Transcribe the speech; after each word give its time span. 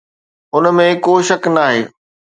ان 0.55 0.65
۾ 0.79 0.87
ڪو 1.03 1.13
شڪ 1.27 1.43
ناهي 1.55 1.81